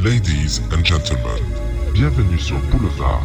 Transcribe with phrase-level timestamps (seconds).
[0.00, 1.42] Ladies and gentlemen,
[1.92, 3.24] bienvenue sur Boulevard,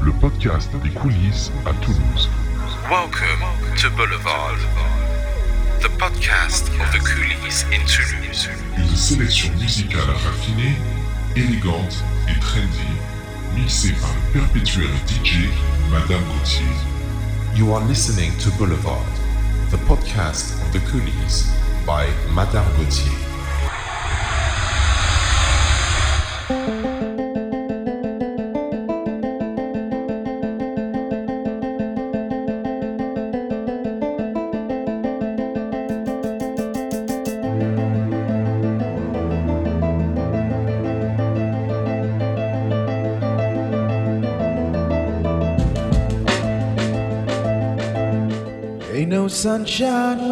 [0.00, 2.28] le podcast des coulisses à Toulouse.
[2.88, 3.42] Welcome
[3.82, 4.58] to Boulevard,
[5.80, 8.48] the podcast of the coulisses in Toulouse.
[8.76, 10.76] Une sélection musicale raffinée,
[11.34, 12.94] élégante et trendy,
[13.56, 15.48] mixée par le perpétuel DJ
[15.90, 16.64] Madame Gauthier.
[17.56, 19.02] You are listening to Boulevard,
[19.72, 21.50] the podcast of the coulisses
[21.84, 23.27] by Madame Gauthier.
[49.38, 50.27] sunshine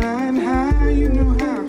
[0.00, 1.59] flying high, you know how.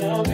[0.00, 0.31] someone.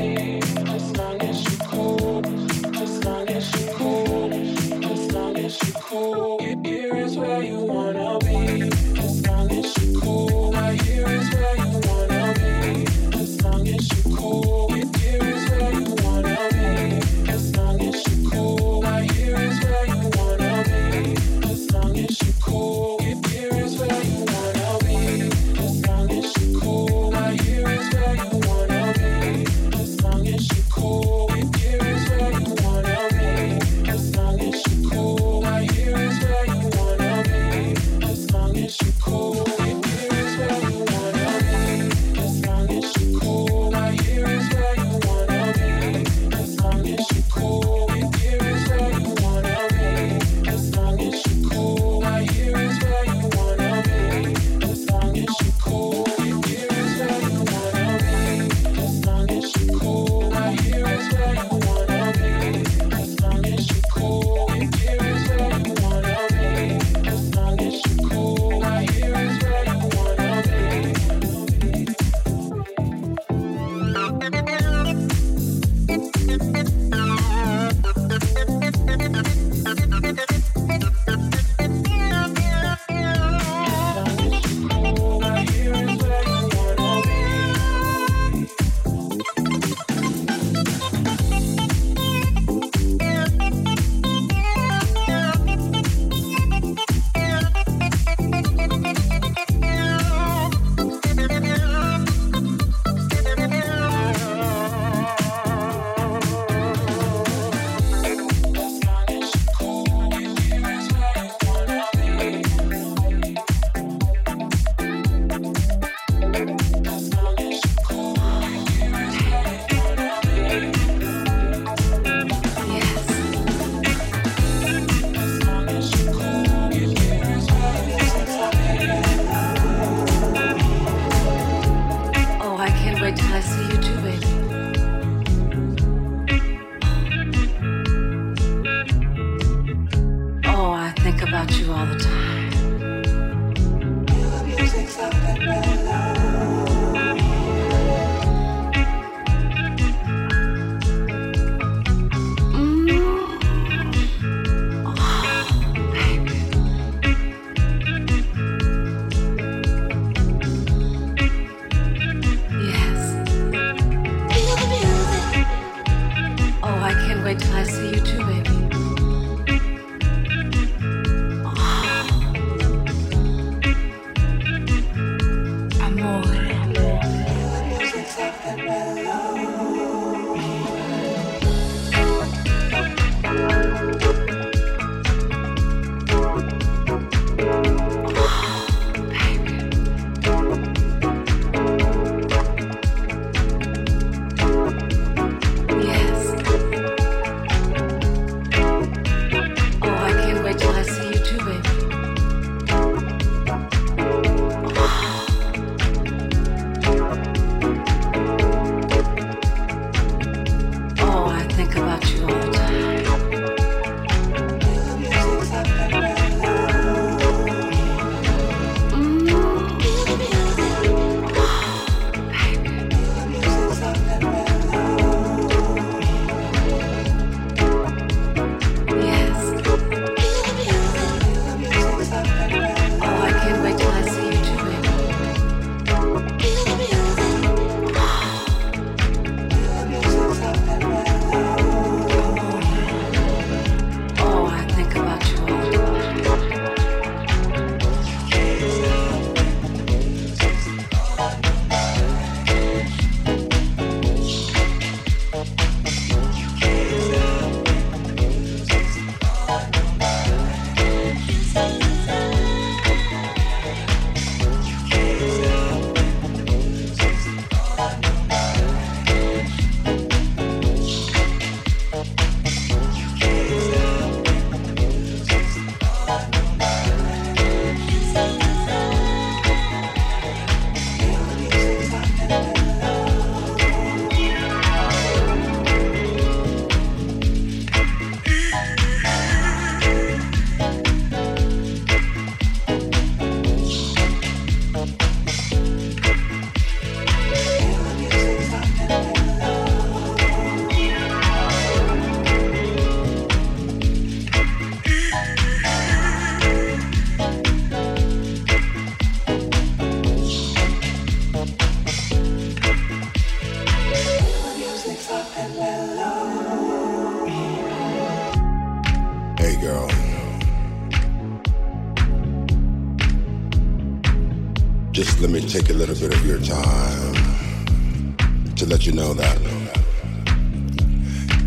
[328.89, 329.37] You know that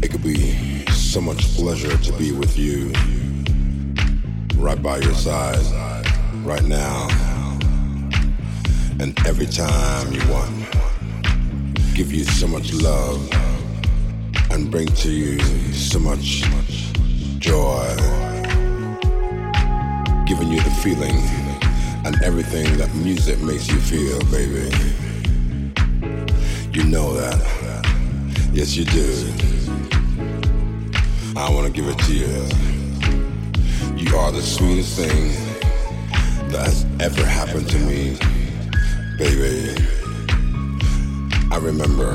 [0.04, 2.94] it could be so much pleasure to be with you
[4.58, 5.66] right by your side
[6.46, 7.08] right now
[9.00, 10.54] and every time you want
[11.96, 13.28] give you so much love
[14.52, 15.40] and bring to you
[15.74, 16.44] so much
[17.40, 17.88] joy
[20.28, 21.18] giving you the feeling
[22.06, 25.01] and everything that music makes you feel baby
[26.74, 27.38] you know that.
[28.54, 29.28] Yes you do.
[31.36, 32.28] I want to give it to you.
[33.98, 35.32] You are the sweetest thing
[36.50, 38.18] that has ever happened to me
[39.18, 39.76] baby.
[41.52, 42.12] I remember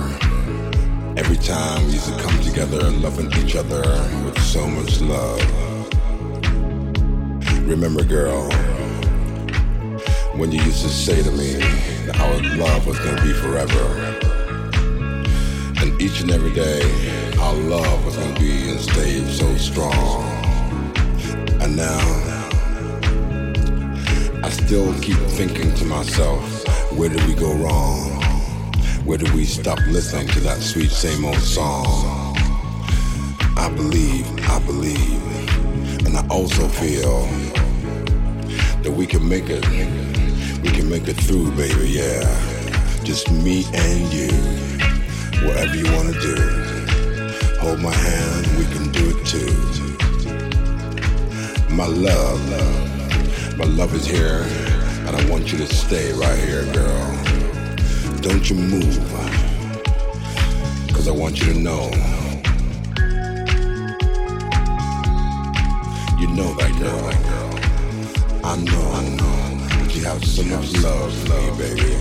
[1.18, 3.82] every time we used to come together and loving each other
[4.24, 5.40] with so much love.
[7.68, 8.50] Remember girl
[10.36, 11.54] when you used to say to me
[12.06, 14.35] that our love was going to be forever
[15.98, 16.82] each and every day
[17.40, 20.22] our love was going to be and stay so strong.
[21.62, 21.98] And now
[24.42, 26.42] I still keep thinking to myself
[26.92, 28.10] where did we go wrong?
[29.04, 32.36] Where did we stop listening to that sweet same old song?
[33.56, 37.22] I believe I believe and I also feel
[38.82, 39.64] that we can make it
[40.62, 42.52] we can make it through baby yeah.
[43.02, 44.75] Just me and you
[45.46, 46.36] whatever you want to do.
[47.60, 49.52] Hold my hand we can do it too.
[51.74, 52.40] My love
[53.56, 54.42] my love is here
[55.06, 57.06] and I want you to stay right here girl.
[58.20, 58.98] Don't you move
[60.92, 61.90] cause I want you to know.
[66.18, 67.26] You know that girl.
[68.44, 71.92] I know I know you have so much love me, baby.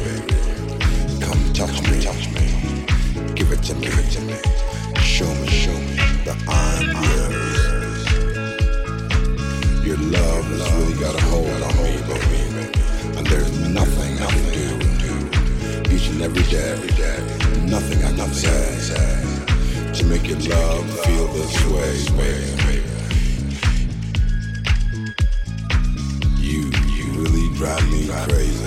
[1.20, 2.85] Come touch me, touch me.
[3.36, 4.36] Give it to me, give it to me.
[5.02, 7.60] Show me, show me that I'm yours.
[9.86, 12.72] Your love has really got a hold on me, baby.
[13.18, 17.20] And there's nothing I can do each and every day, every day.
[17.66, 18.86] Nothing I can say
[19.94, 22.84] to make your love feel this way, baby.
[26.40, 28.64] You, you really drive me crazy.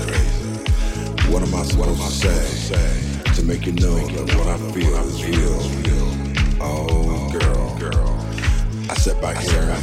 [1.32, 3.07] What am I what supposed to say
[3.38, 5.60] to make you know that what I feel is real?
[6.60, 8.18] Oh, girl.
[8.90, 9.76] I sit back here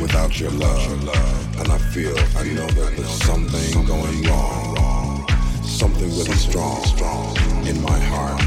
[0.00, 5.28] without your love, and I feel, I know that there's something going wrong,
[5.62, 7.36] something really strong
[7.66, 8.40] in my heart.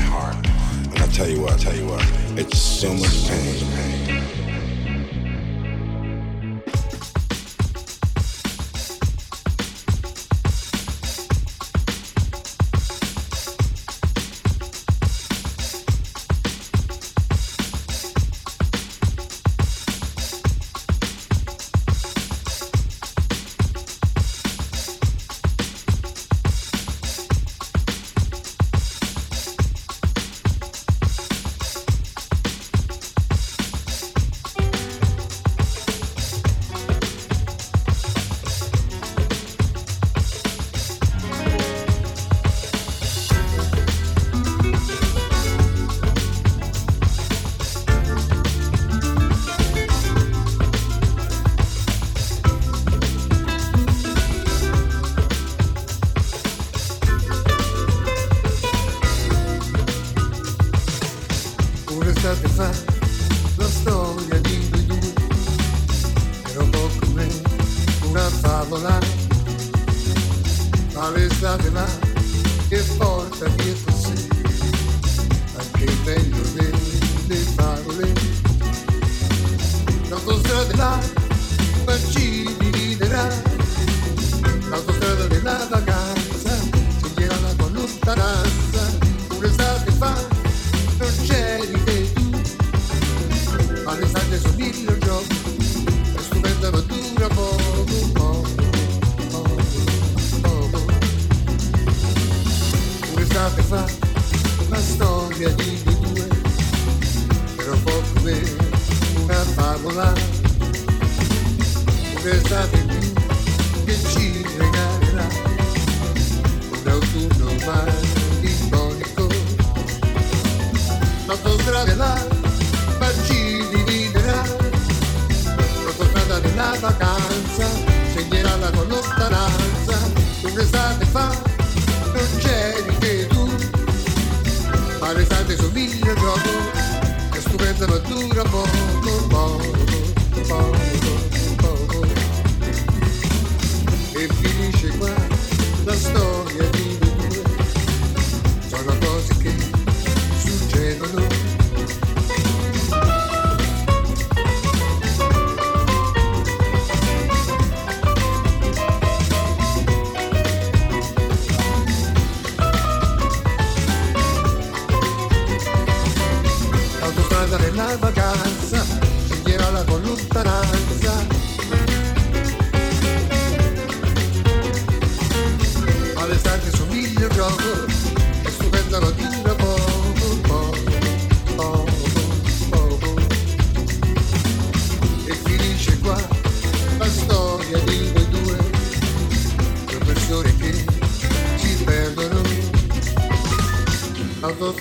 [0.93, 2.03] And I tell you what, I tell you what,
[2.35, 3.68] it's so much pain.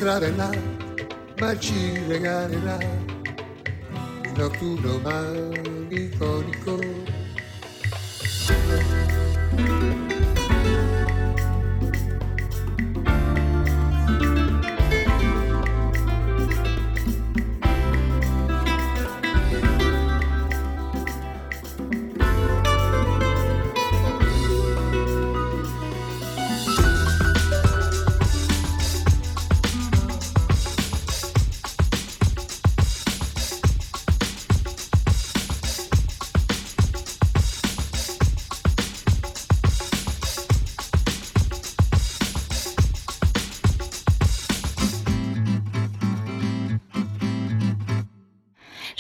[0.00, 0.20] Là,
[1.40, 6.78] ma ci regalerà un notturno malinconico.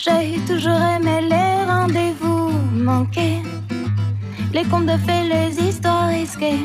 [0.00, 3.42] J'ai toujours aimé les rendez-vous manqués,
[4.52, 6.60] les contes de fées, les histoires risquées,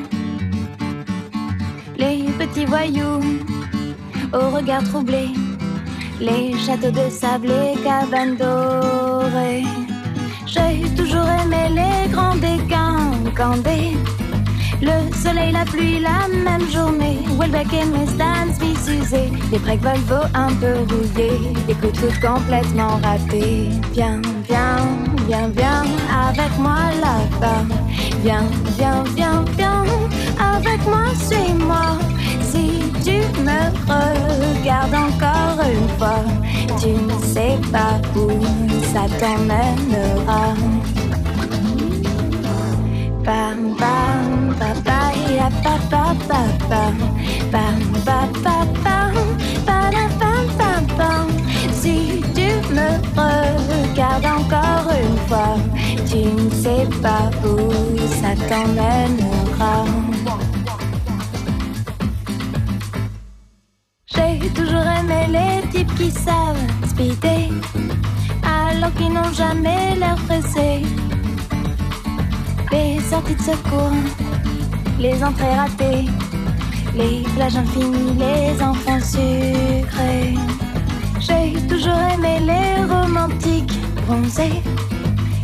[1.98, 3.22] les petits voyous
[4.32, 5.30] au regard troublé,
[6.20, 9.66] les châteaux de sable, les cabanes dorées.
[10.46, 13.98] J'ai toujours aimé les grands décancandés.
[14.84, 17.20] Le soleil, la pluie, la même journée.
[17.40, 19.32] Welbeck et mes stands bis usés.
[19.50, 21.54] Des breaks Volvo un peu rouillés.
[21.68, 23.70] Des coups de complètement ratés.
[23.94, 24.86] Viens, viens,
[25.26, 25.84] viens, viens
[26.28, 27.64] avec moi là-bas.
[28.24, 28.44] Viens,
[28.78, 29.86] viens, viens, viens
[30.38, 31.98] avec moi, suis-moi.
[32.42, 36.26] Si tu me regardes encore une fois,
[36.82, 38.30] tu ne sais pas où
[38.92, 40.54] ça t'emmènera.
[51.84, 55.56] Si tu me regardes encore une fois,
[56.10, 59.86] tu ne sais pas où ça t'emmènera.
[64.06, 66.58] J'ai toujours aimé les types qui savent
[66.88, 67.52] speeder,
[68.44, 70.84] alors qu'ils n'ont jamais l'air pressés.
[72.74, 73.92] Les sorties de secours,
[74.98, 76.06] les entrées ratées,
[76.96, 80.34] les plages infinies, les enfants sucrés.
[81.20, 84.64] J'ai toujours aimé les romantiques bronzés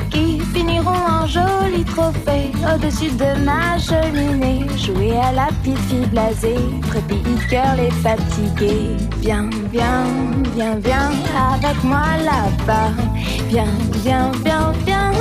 [0.10, 4.66] qui finiront en joli trophée au-dessus de ma cheminée.
[4.78, 6.55] Jouer à la petite fille blasée,
[6.89, 8.97] trépide de cœur les fatigués.
[9.22, 10.05] Viens, viens,
[10.55, 11.12] viens, viens
[11.53, 12.91] avec moi là-bas.
[13.49, 13.66] Viens,
[14.03, 15.12] viens, viens, viens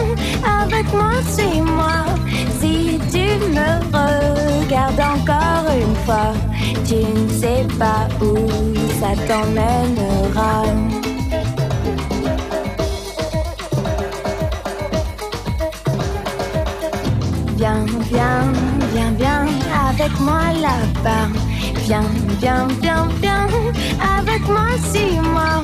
[0.63, 2.05] avec moi, suis-moi.
[2.61, 6.33] Si tu me regardes encore une fois,
[6.85, 8.49] tu ne sais pas où
[9.01, 11.08] ça t'emmènera.
[20.29, 20.49] Moi.
[21.87, 22.03] Viens,
[22.41, 23.49] viens, viens, viens
[24.19, 25.63] avec moi, suis-moi.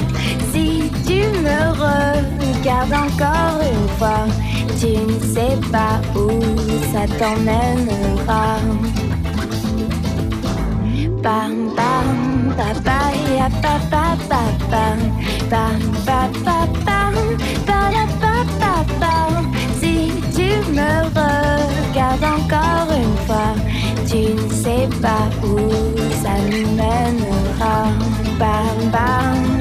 [0.53, 4.25] Si tu me regardes encore une fois,
[4.81, 6.41] tu ne sais pas où
[6.93, 8.57] ça t'emmènera.
[11.23, 13.01] Bam, bam, ba, ba,
[13.37, 14.17] ya, ba, ba,
[14.71, 14.99] bam.
[15.51, 16.75] Bam, ba, ba,
[25.05, 25.59] pas où
[26.23, 27.77] ça nous mènera.
[28.41, 29.54] Bam, bam,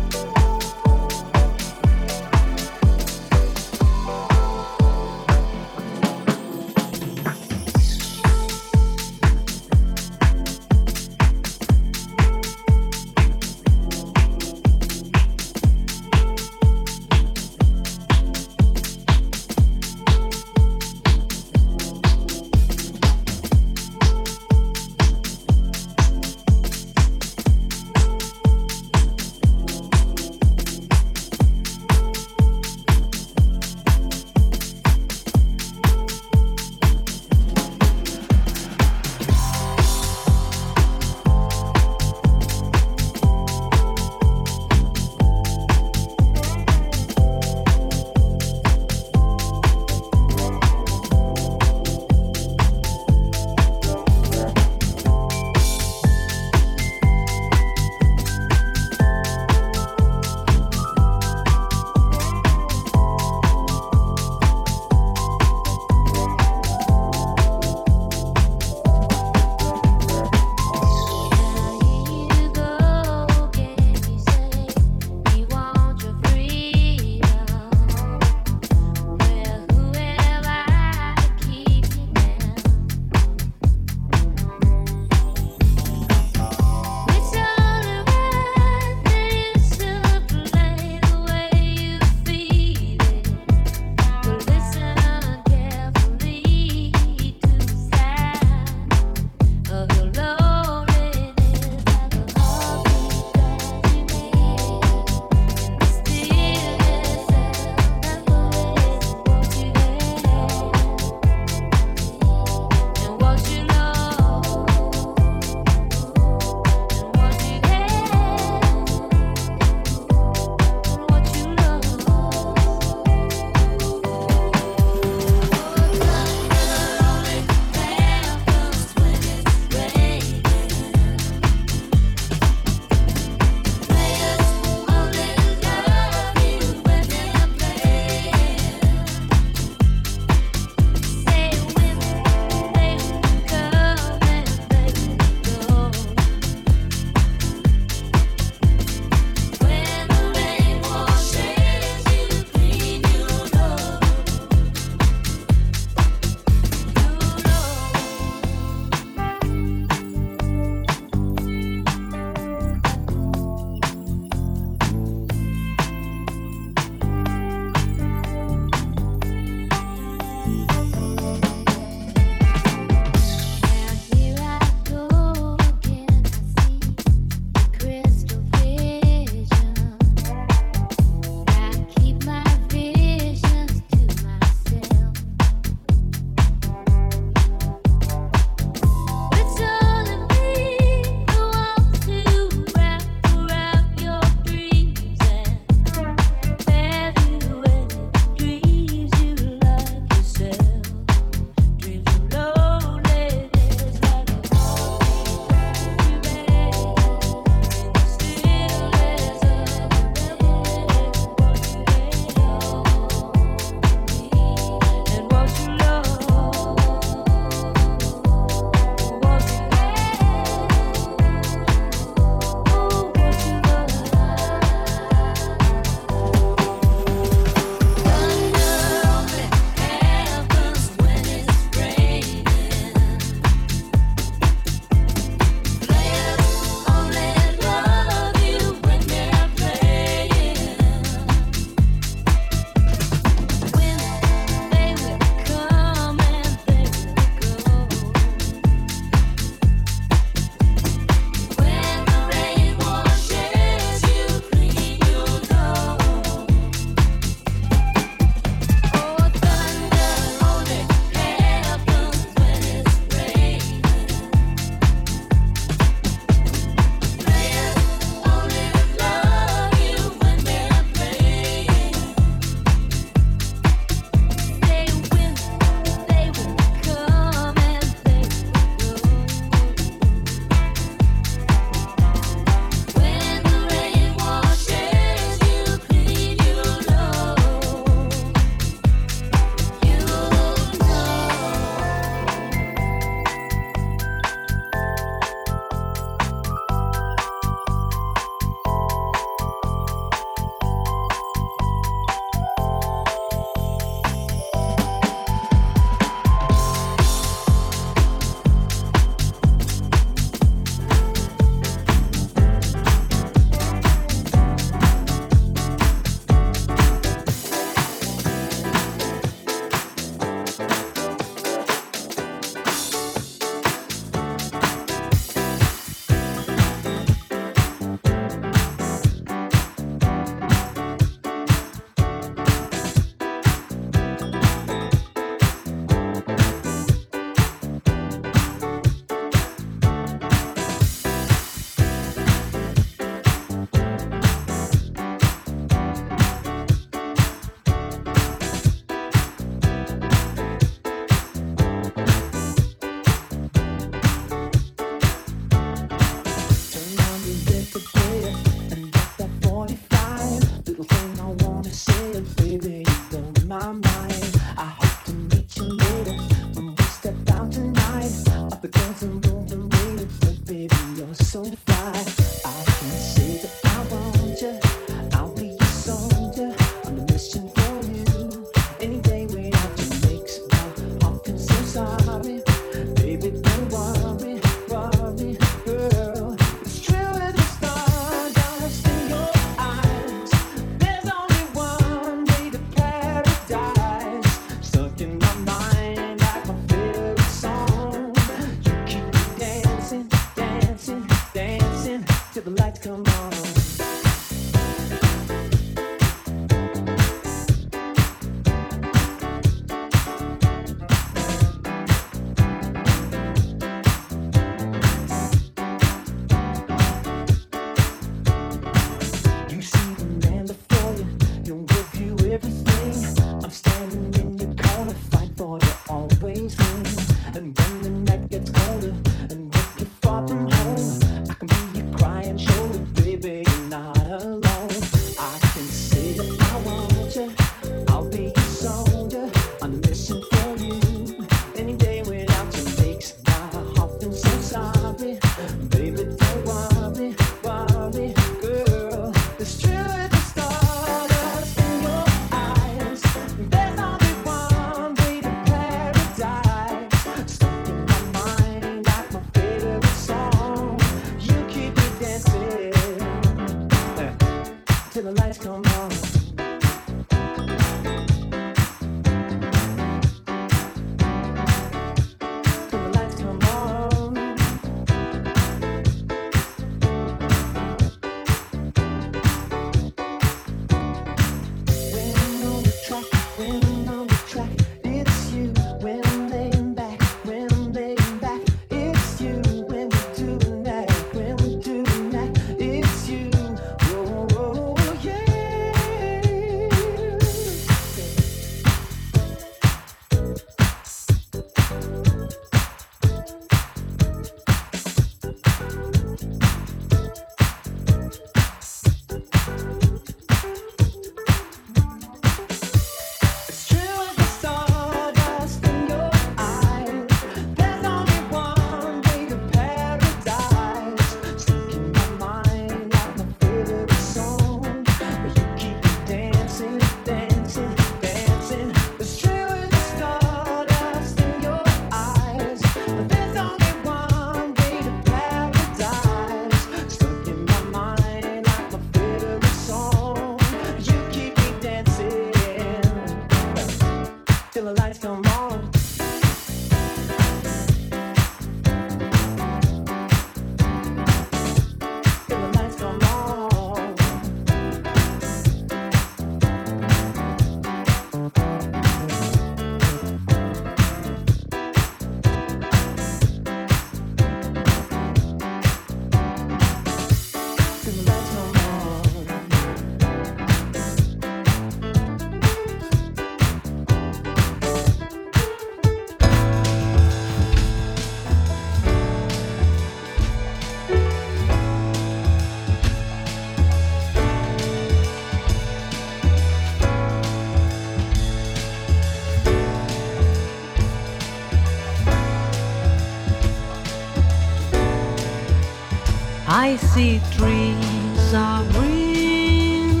[596.66, 600.00] I see trees of green,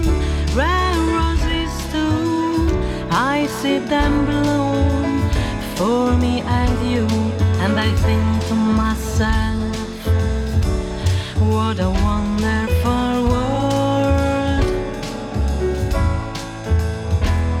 [0.56, 2.70] red roses too.
[3.10, 5.30] I see them bloom
[5.76, 7.06] for me and you,
[7.64, 9.76] and I think to myself,
[11.52, 14.64] what a wonderful world.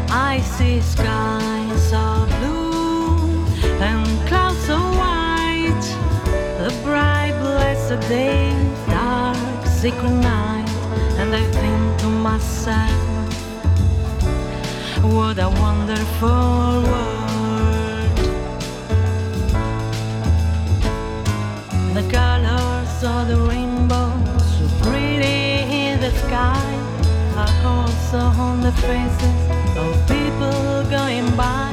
[0.08, 3.44] I see skies of blue
[3.84, 5.88] and clouds of white,
[6.68, 8.63] A bright blessed day
[9.84, 10.66] secret night,
[11.20, 12.90] and I think to myself,
[15.02, 18.16] what a wonderful world.
[21.92, 24.08] The colors of the rainbow,
[24.54, 25.40] so pretty
[25.88, 26.66] in the sky,
[27.42, 29.40] are also on the faces
[29.76, 31.63] of people going by.